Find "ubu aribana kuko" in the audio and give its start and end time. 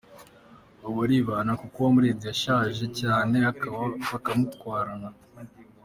0.87-1.75